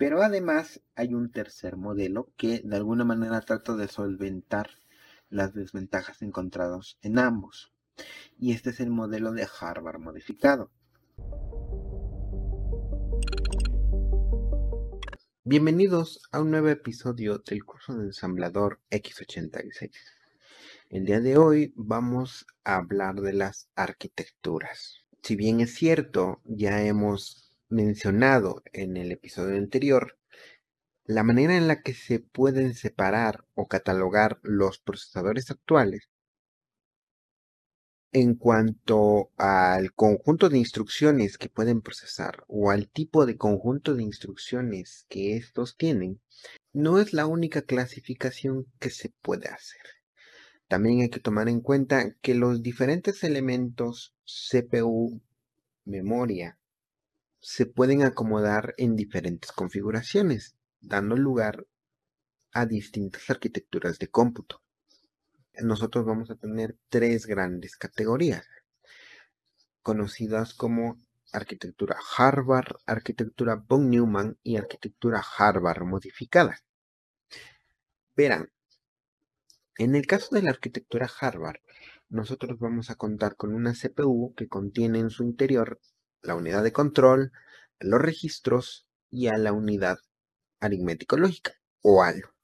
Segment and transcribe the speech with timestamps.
[0.00, 4.70] Pero además hay un tercer modelo que de alguna manera trata de solventar
[5.28, 7.70] las desventajas encontradas en ambos.
[8.38, 10.70] Y este es el modelo de Harvard modificado.
[15.44, 19.90] Bienvenidos a un nuevo episodio del curso de ensamblador X86.
[20.88, 25.04] El día de hoy vamos a hablar de las arquitecturas.
[25.22, 30.18] Si bien es cierto, ya hemos mencionado en el episodio anterior
[31.04, 36.10] la manera en la que se pueden separar o catalogar los procesadores actuales
[38.12, 44.02] en cuanto al conjunto de instrucciones que pueden procesar o al tipo de conjunto de
[44.02, 46.20] instrucciones que estos tienen,
[46.72, 49.80] no es la única clasificación que se puede hacer.
[50.66, 55.20] También hay que tomar en cuenta que los diferentes elementos CPU,
[55.84, 56.59] memoria,
[57.40, 61.66] se pueden acomodar en diferentes configuraciones, dando lugar
[62.52, 64.62] a distintas arquitecturas de cómputo
[65.62, 68.46] nosotros vamos a tener tres grandes categorías,
[69.82, 70.98] conocidas como
[71.32, 76.58] arquitectura Harvard, arquitectura von Neumann y arquitectura Harvard modificada.
[78.16, 78.50] Verán,
[79.78, 81.60] en el caso de la arquitectura Harvard,
[82.08, 85.80] nosotros vamos a contar con una CPU que contiene en su interior
[86.22, 87.32] la unidad de control,
[87.78, 89.98] los registros y a la unidad
[90.60, 92.34] aritmético-lógica o ALO.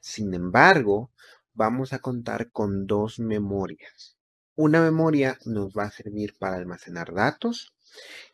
[0.00, 1.12] Sin embargo,
[1.54, 4.16] vamos a contar con dos memorias.
[4.54, 7.74] Una memoria nos va a servir para almacenar datos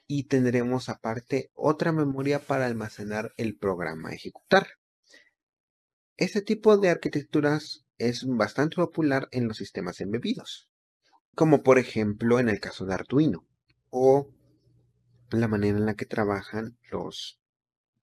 [0.06, 4.66] y tendremos aparte otra memoria para almacenar el programa a ejecutar.
[6.16, 10.68] Este tipo de arquitecturas es bastante popular en los sistemas embebidos,
[11.34, 13.46] como por ejemplo en el caso de Arduino
[13.90, 14.30] o
[15.30, 17.38] la manera en la que trabajan los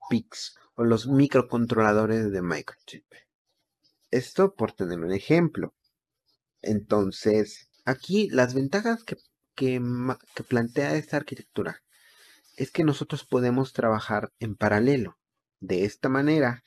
[0.08, 3.04] PICs o los microcontroladores de Microchip.
[4.10, 5.74] Esto por tener un ejemplo.
[6.62, 9.16] Entonces, aquí las ventajas que,
[9.54, 9.82] que,
[10.48, 11.82] plantea esta arquitectura
[12.56, 15.18] es que nosotros podemos trabajar en paralelo.
[15.60, 16.62] De esta manera,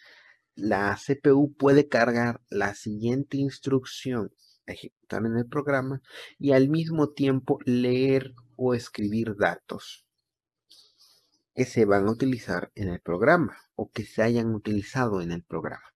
[0.56, 4.33] la CPU puede cargar la siguiente instrucción
[4.67, 6.01] a ejecutar en el programa
[6.38, 10.06] y al mismo tiempo leer o escribir datos
[11.59, 15.43] que se van a utilizar en el programa o que se hayan utilizado en el
[15.43, 15.93] programa.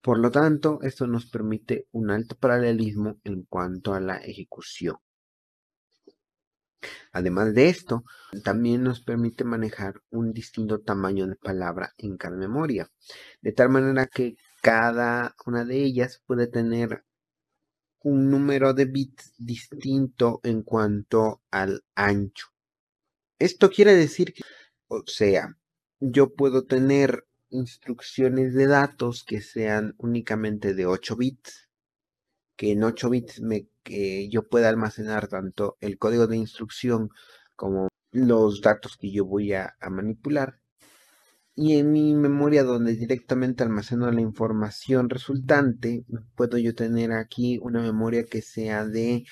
[0.00, 4.98] Por lo tanto, esto nos permite un alto paralelismo en cuanto a la ejecución.
[7.10, 8.04] Además de esto,
[8.44, 12.88] también nos permite manejar un distinto tamaño de palabra en cada memoria,
[13.42, 17.04] de tal manera que cada una de ellas puede tener
[17.98, 22.53] un número de bits distinto en cuanto al ancho.
[23.38, 24.42] Esto quiere decir que,
[24.88, 25.56] o sea,
[26.00, 31.68] yo puedo tener instrucciones de datos que sean únicamente de 8 bits,
[32.56, 37.10] que en 8 bits me, que yo pueda almacenar tanto el código de instrucción
[37.56, 40.60] como los datos que yo voy a, a manipular.
[41.56, 46.04] Y en mi memoria donde directamente almaceno la información resultante,
[46.36, 49.24] puedo yo tener aquí una memoria que sea de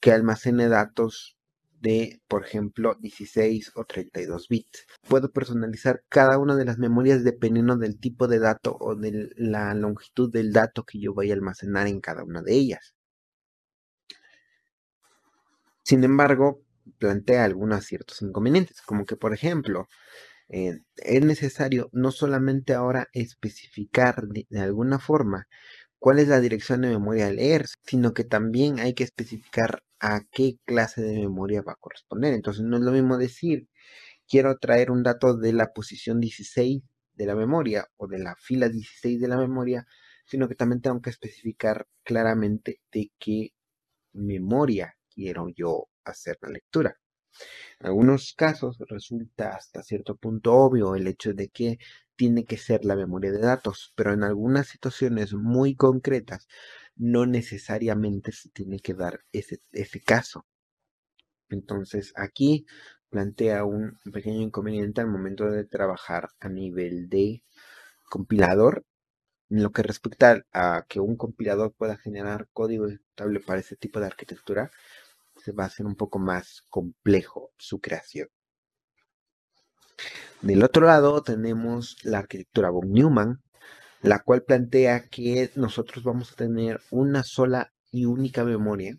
[0.00, 1.35] que almacene datos
[1.80, 4.86] de, por ejemplo, 16 o 32 bits.
[5.08, 9.74] Puedo personalizar cada una de las memorias dependiendo del tipo de dato o de la
[9.74, 12.94] longitud del dato que yo voy a almacenar en cada una de ellas.
[15.82, 16.62] Sin embargo,
[16.98, 19.88] plantea algunos ciertos inconvenientes, como que, por ejemplo,
[20.48, 25.46] eh, es necesario no solamente ahora especificar de, de alguna forma
[25.98, 30.20] cuál es la dirección de memoria a leer, sino que también hay que especificar a
[30.30, 32.34] qué clase de memoria va a corresponder.
[32.34, 33.68] Entonces no es lo mismo decir,
[34.28, 36.82] quiero traer un dato de la posición 16
[37.14, 39.86] de la memoria o de la fila 16 de la memoria,
[40.26, 43.52] sino que también tengo que especificar claramente de qué
[44.12, 46.96] memoria quiero yo hacer la lectura.
[47.80, 51.78] En algunos casos resulta hasta cierto punto obvio el hecho de que
[52.16, 56.48] tiene que ser la memoria de datos, pero en algunas situaciones muy concretas
[56.96, 59.60] no necesariamente se tiene que dar ese,
[60.04, 60.46] caso.
[61.48, 62.66] Entonces aquí
[63.10, 67.42] plantea un pequeño inconveniente al momento de trabajar a nivel de
[68.10, 68.84] compilador.
[69.50, 74.00] En lo que respecta a que un compilador pueda generar código estable para ese tipo
[74.00, 74.72] de arquitectura,
[75.52, 78.28] va a hacer un poco más complejo su creación.
[80.42, 83.42] Del otro lado tenemos la arquitectura von Neumann,
[84.02, 88.98] la cual plantea que nosotros vamos a tener una sola y única memoria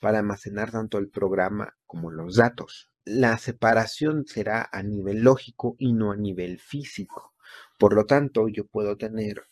[0.00, 2.90] para almacenar tanto el programa como los datos.
[3.04, 7.34] La separación será a nivel lógico y no a nivel físico.
[7.78, 9.42] Por lo tanto, yo puedo tener,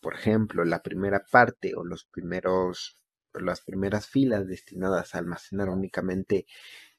[0.00, 2.99] por ejemplo, la primera parte o los primeros,
[3.34, 6.46] las primeras filas destinadas a almacenar únicamente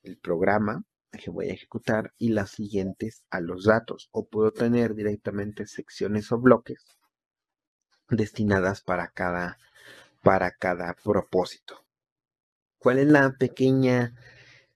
[0.04, 4.10] el programa que voy a ejecutar y las siguientes a los datos.
[4.12, 6.86] O puedo tener directamente secciones o bloques
[8.10, 9.57] destinadas para cada,
[10.24, 11.86] para cada propósito.
[12.78, 14.16] ¿Cuál es la pequeña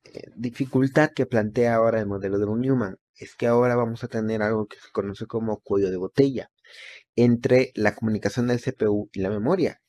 [0.04, 3.00] eh, dificultad que plantea ahora el modelo de von Neumann?
[3.16, 6.52] Es que ahora vamos a tener algo que se conoce como cuello de botella
[7.16, 9.82] entre la comunicación del CPU y la memoria.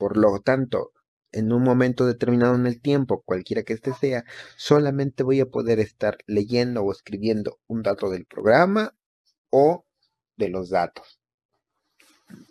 [0.00, 0.92] Por lo tanto,
[1.30, 4.24] en un momento determinado en el tiempo, cualquiera que este sea,
[4.56, 8.94] solamente voy a poder estar leyendo o escribiendo un dato del programa
[9.50, 9.84] o
[10.38, 11.20] de los datos.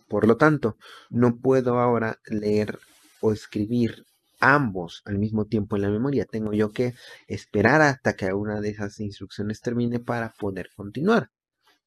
[0.07, 0.77] Por lo tanto,
[1.09, 2.77] no puedo ahora leer
[3.19, 4.05] o escribir
[4.39, 6.25] ambos al mismo tiempo en la memoria.
[6.25, 6.93] Tengo yo que
[7.25, 11.31] esperar hasta que una de esas instrucciones termine para poder continuar.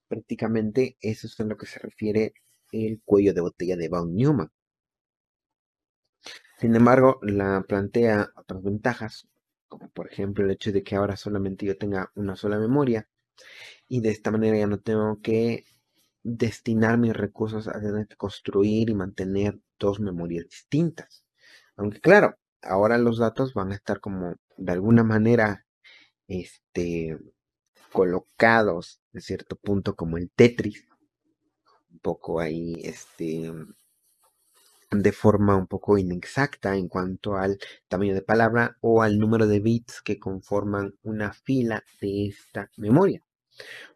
[0.09, 2.35] Prácticamente eso es en lo que se refiere
[2.73, 4.51] el cuello de botella de von Neumann.
[6.63, 9.27] Sin embargo, la plantea otras ventajas,
[9.67, 13.09] como por ejemplo el hecho de que ahora solamente yo tenga una sola memoria
[13.89, 15.65] y de esta manera ya no tengo que
[16.23, 21.25] destinar mis recursos a tener que construir y mantener dos memorias distintas.
[21.75, 25.67] Aunque claro, ahora los datos van a estar como de alguna manera
[26.29, 27.19] este,
[27.91, 30.87] colocados de cierto punto como el Tetris,
[31.91, 33.53] un poco ahí este,
[34.93, 37.59] de forma un poco inexacta en cuanto al
[37.89, 43.23] tamaño de palabra o al número de bits que conforman una fila de esta memoria.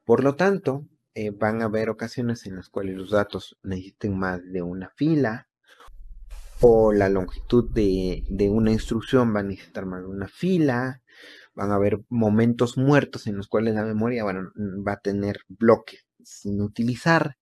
[0.05, 4.41] Por lo tanto, eh, van a haber ocasiones en las cuales los datos necesiten más
[4.53, 5.49] de una fila
[6.61, 11.03] o la longitud de, de una instrucción va a necesitar más de una fila.
[11.55, 16.07] Van a haber momentos muertos en los cuales la memoria bueno, va a tener bloques
[16.23, 17.37] sin utilizar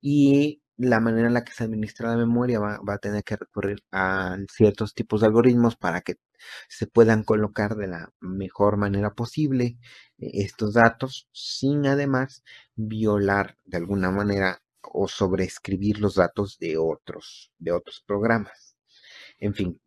[0.00, 3.84] y la manera en la que se administra la memoria va, a tener que recurrir
[3.92, 6.16] a ciertos tipos de algoritmos para que
[6.68, 9.76] se puedan colocar de la mejor manera posible
[10.18, 12.42] eh, estos datos sin además
[12.76, 18.74] violar de alguna manera o sobreescribir los datos de otros, de otros programas.
[19.38, 19.80] En fin,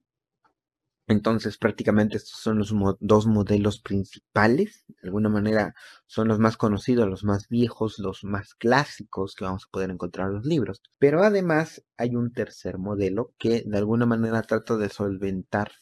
[1.08, 4.86] entonces, prácticamente estos son los dos modelos principales.
[4.88, 5.76] De alguna manera
[6.08, 10.28] son los más conocidos, los más viejos, los más clásicos que vamos a poder encontrar
[10.30, 10.82] en los libros.
[11.00, 15.74] Pero además hay un tercer modelo que de alguna manera trata de solventar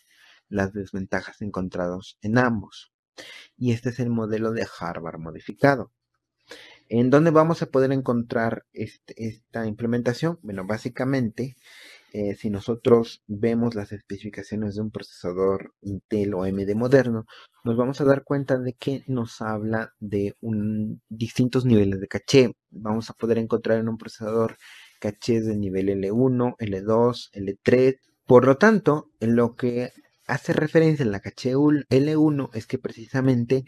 [0.49, 2.91] las desventajas encontradas en ambos.
[3.57, 5.91] Y este es el modelo de Harvard modificado.
[6.89, 10.39] ¿En dónde vamos a poder encontrar este, esta implementación?
[10.41, 11.55] Bueno, básicamente
[12.13, 17.25] eh, si nosotros vemos las especificaciones de un procesador Intel o AMD moderno,
[17.63, 20.35] nos vamos a dar cuenta de que nos habla de
[21.09, 22.51] distintos niveles de caché.
[22.69, 24.57] Vamos a poder encontrar en un procesador
[24.99, 27.99] caché de nivel L1, L2, L3.
[28.25, 29.91] Por lo tanto, en lo que
[30.27, 33.65] hace referencia en la caché L1 es que precisamente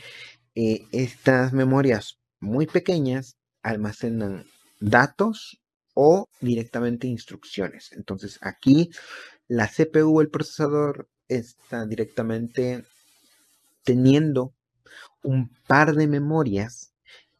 [0.55, 4.45] eh, estas memorias muy pequeñas almacenan
[4.79, 5.62] datos
[5.93, 7.91] o directamente instrucciones.
[7.93, 8.89] Entonces aquí
[9.47, 12.83] la CPU, el procesador, está directamente
[13.83, 14.53] teniendo
[15.23, 16.93] un par de memorias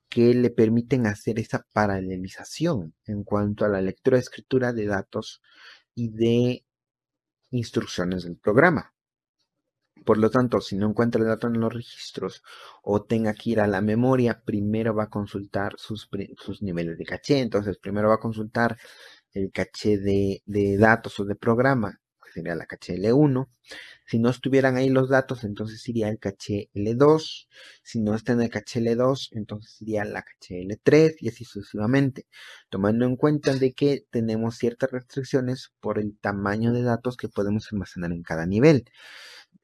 [0.10, 5.42] que le permiten hacer esa paralelización en cuanto a la lectura-escritura de datos
[5.95, 6.64] y de
[7.52, 8.94] instrucciones del programa.
[10.06, 12.44] Por lo tanto, si no encuentra el dato en los registros
[12.81, 16.10] o tenga que ir a la memoria, primero va a consultar sus,
[16.62, 17.40] niveles de caché.
[17.40, 18.78] Entonces, primero va a consultar
[19.33, 20.44] el caché de,
[20.78, 23.50] datos o de programa, que sería la caché L1.
[24.06, 27.48] Si no estuvieran ahí los datos, entonces iría el caché L2.
[27.83, 32.28] Si no está en el caché L2, entonces iría la caché L3 y así sucesivamente.
[32.69, 37.72] Tomando en cuenta de que tenemos ciertas restricciones por el tamaño de datos que podemos
[37.72, 38.86] almacenar en cada nivel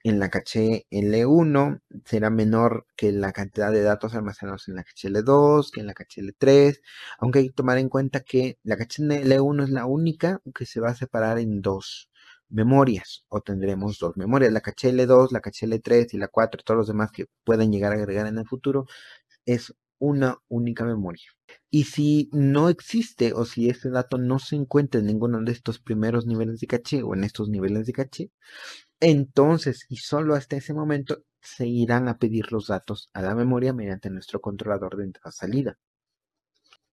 [0.03, 5.09] en la caché L1 será menor que la cantidad de datos almacenados en la caché
[5.09, 6.81] L2, que en la caché L3,
[7.19, 10.79] aunque hay que tomar en cuenta que la caché L1 es la única que se
[10.79, 12.09] va a separar en dos
[12.49, 16.77] memorias, o tendremos dos memorias, la caché L2, la caché L3 y la 4, todos
[16.77, 18.85] los demás que pueden llegar a agregar en el futuro,
[19.45, 21.29] es una única memoria.
[21.69, 25.79] Y si no existe o si este dato no se encuentra en ninguno de estos
[25.79, 28.31] primeros niveles de caché o en estos niveles de caché,
[28.99, 33.73] entonces, y solo hasta ese momento, se irán a pedir los datos a la memoria
[33.73, 35.77] mediante nuestro controlador de entrada-salida.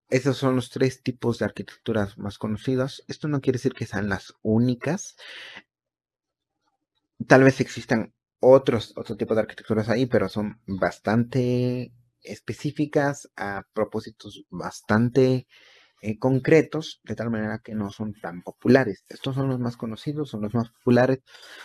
[0.09, 3.03] Esos son los tres tipos de arquitecturas más conocidas.
[3.09, 5.17] Esto no quiere decir que sean las únicas.
[7.27, 14.45] Tal vez existan otros, otro tipo de arquitecturas ahí, pero son bastante específicas a propósitos
[14.51, 15.49] bastante
[16.03, 19.05] eh, concretos, de tal manera que no son tan populares.
[19.09, 21.21] Estos son los más conocidos, son los más populares,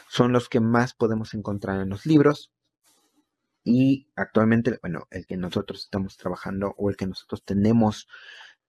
[0.10, 2.52] son los que más podemos encontrar en los libros.
[3.64, 8.08] Y actualmente, bueno, el que nosotros estamos trabajando o el que nosotros tenemos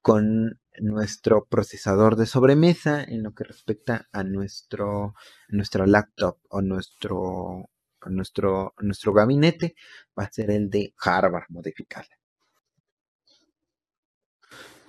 [0.01, 5.15] con nuestro procesador de sobremesa en lo que respecta a nuestro,
[5.49, 7.69] laptop o nuestro,
[8.07, 9.75] nuestro, nuestro gabinete
[10.19, 12.09] va a ser el de Harvard modificado.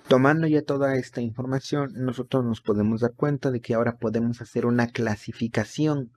[0.07, 4.67] Tomando ya toda esta información, nosotros nos podemos dar cuenta de que ahora podemos hacer
[4.67, 6.11] una clasificación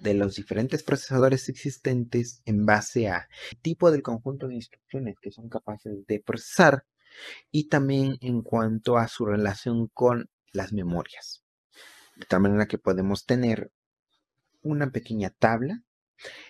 [0.00, 3.28] de los diferentes procesadores existentes en base a
[3.60, 6.84] tipo del conjunto de instrucciones que son capaces de procesar
[7.50, 11.44] y también en cuanto a su relación con las memorias.
[12.16, 13.70] De tal manera que podemos tener
[14.62, 15.82] una pequeña tabla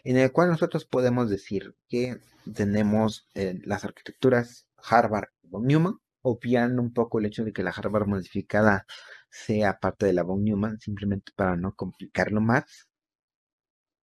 [0.05, 2.19] en la cual nosotros podemos decir que
[2.55, 5.99] tenemos eh, las arquitecturas Harvard von Neumann,
[6.31, 8.87] obviando un poco el hecho de que la Harvard modificada
[9.31, 12.89] sea parte de la von Neumann, simplemente para no complicarlo más.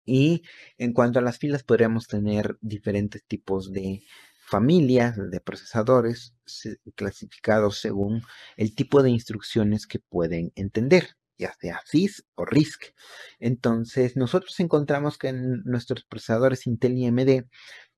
[0.04, 0.42] Y
[0.78, 4.02] en cuanto a las filas, podríamos tener diferentes tipos de
[4.48, 6.34] familias de procesadores
[6.94, 8.22] clasificados según
[8.56, 12.94] el tipo de instrucciones que pueden entender, ya sea CIS o RISC.
[13.38, 17.44] Entonces, nosotros encontramos que nuestros procesadores Intel y AMD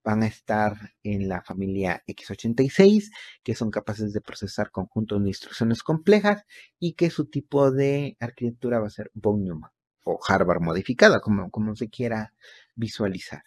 [0.04, 3.10] van a estar en la familia x86,
[3.42, 6.44] que son capaces de procesar conjuntos de instrucciones complejas
[6.78, 9.70] y que su tipo de arquitectura va a ser von Neumann
[10.04, 12.32] o Harvard modificada, como, como se quiera
[12.74, 13.42] visualizar.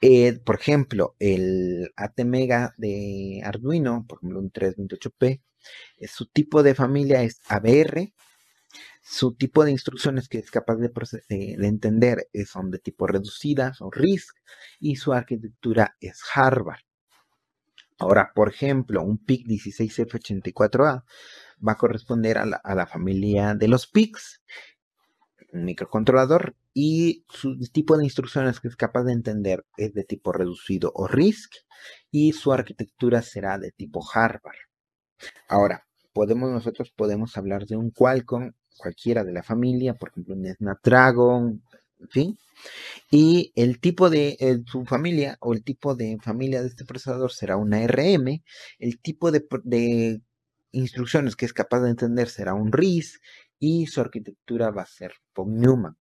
[0.00, 5.42] Eh, por ejemplo, el ATmega de Arduino, por ejemplo, un 328P,
[5.98, 8.12] eh, su tipo de familia es ABR,
[9.10, 10.92] su tipo de instrucciones que es capaz de,
[11.66, 14.36] entender eh, son de tipo reducidas o RISC
[14.78, 16.82] y su arquitectura es Harvard.
[17.98, 21.02] Ahora, por ejemplo, un PIC 16F84A
[21.66, 24.42] va a corresponder a la, a la familia de los PICs
[25.52, 30.32] un microcontrolador y su tipo de instrucciones que es capaz de entender es de tipo
[30.32, 31.52] reducido o RISC
[32.12, 34.54] y su arquitectura será de tipo Harvard.
[35.48, 40.46] Ahora, podemos nosotros podemos hablar de un Qualcomm cualquiera de la familia, por ejemplo, un
[40.46, 41.62] Snapdragon,
[42.00, 42.38] en fin,
[43.10, 47.32] y el tipo de eh, su familia o el tipo de familia de este procesador
[47.32, 48.42] será una RM,
[48.78, 50.20] el tipo de,
[50.72, 53.20] instrucciones que es capaz de entender será un RISC
[53.58, 55.96] y su arquitectura va a ser von Neumann.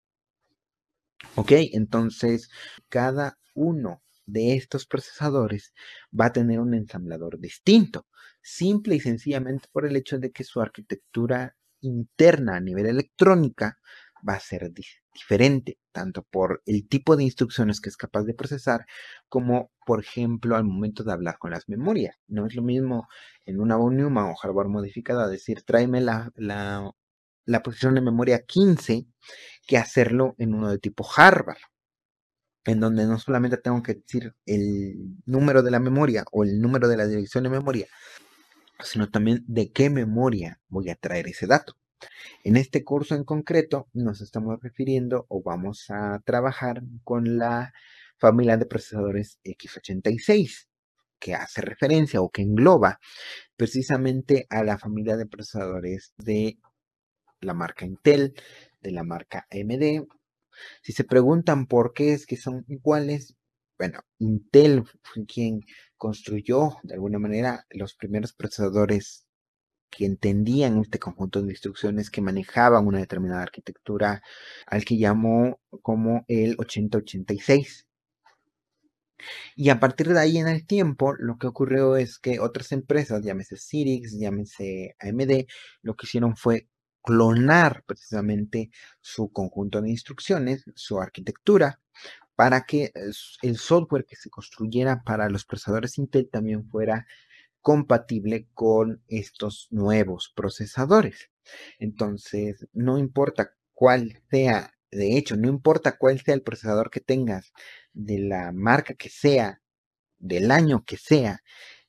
[1.34, 2.50] Ok, entonces
[2.88, 5.72] cada uno de estos procesadores
[6.18, 8.06] va a tener un ensamblador distinto,
[8.42, 13.78] simple y sencillamente por el hecho de que su arquitectura interna a nivel electrónica
[14.28, 14.72] va a ser
[15.14, 18.86] diferente, tanto por el tipo de instrucciones que es capaz de procesar,
[19.28, 22.16] como por ejemplo al momento de hablar con las memorias.
[22.26, 23.08] No es lo mismo
[23.46, 26.92] en una von Neumann o hardware modificada decir tráeme la, la
[27.48, 29.06] la posición de memoria 15
[29.66, 31.56] que hacerlo en uno de tipo Harvard,
[32.66, 36.88] en donde no solamente tengo que decir el número de la memoria o el número
[36.88, 37.86] de la dirección de memoria,
[38.82, 41.76] sino también de qué memoria voy a traer ese dato.
[42.44, 47.72] En este curso en concreto nos estamos refiriendo o vamos a trabajar con la
[48.18, 50.68] familia de procesadores x86,
[51.18, 53.00] que hace referencia o que engloba
[53.56, 56.58] precisamente a la familia de procesadores de
[57.40, 58.34] la marca Intel,
[58.80, 60.06] de la marca AMD.
[60.82, 63.36] Si se preguntan por qué es que son iguales,
[63.78, 65.60] bueno, Intel fue quien
[65.98, 69.26] construyó de alguna manera los primeros procesadores
[69.90, 74.22] que entendían este conjunto de instrucciones que manejaban una determinada arquitectura
[74.66, 77.86] al que llamó como el 8086.
[79.56, 83.24] Y a partir de ahí en el tiempo, lo que ocurrió es que otras empresas,
[83.24, 85.46] llámese Cyrix, llámese AMD,
[85.82, 86.68] lo que hicieron fue
[87.02, 91.80] clonar precisamente su conjunto de instrucciones, su arquitectura,
[92.38, 92.92] para que
[93.42, 97.04] el software que se construyera para los procesadores Intel también fuera
[97.60, 101.32] compatible con estos nuevos procesadores.
[101.80, 107.52] Entonces, no importa cuál sea, de hecho, no importa cuál sea el procesador que tengas,
[107.92, 109.60] de la marca que sea,
[110.20, 111.42] del año que sea,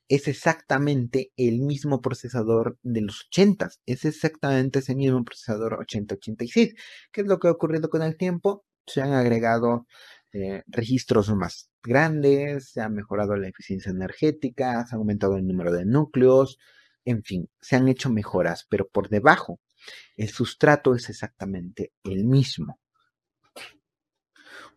[0.08, 6.74] es exactamente el mismo procesador de los 80, es exactamente ese mismo procesador 8086.
[7.12, 8.64] ¿Qué es lo que ha ocurrido con el tiempo?
[8.84, 9.86] Se han agregado
[10.32, 15.72] eh, registros más grandes, se ha mejorado la eficiencia energética, se ha aumentado el número
[15.72, 16.58] de núcleos,
[17.04, 19.60] en fin, se han hecho mejoras, pero por debajo
[20.16, 22.78] el sustrato es exactamente el mismo.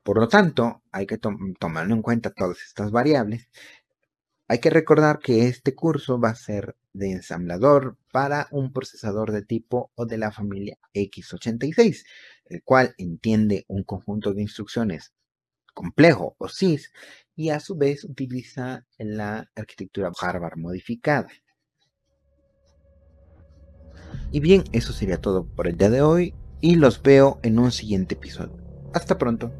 [0.03, 3.49] Por lo tanto, hay que tomar en cuenta todas estas variables
[4.47, 9.43] Hay que recordar que este curso va a ser de ensamblador para un procesador de
[9.43, 12.05] tipo o de la familia x86,
[12.45, 15.13] el cual entiende un conjunto de instrucciones
[15.73, 16.91] complejo o SIS
[17.35, 21.27] y a su vez utiliza la arquitectura Harvard modificada.
[24.31, 27.71] Y bien, eso sería todo por el día de hoy y los veo en un
[27.71, 28.57] siguiente episodio.
[28.93, 29.51] Hasta pronto.